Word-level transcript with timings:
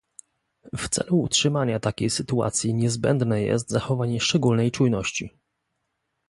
W 0.77 0.89
celu 0.89 1.19
utrzymania 1.21 1.79
takiej 1.79 2.09
sytuacji 2.09 2.73
niezbędne 2.73 3.41
jest 3.41 3.69
zachowanie 3.69 4.19
szczególnej 4.19 4.71
czujności 4.71 5.29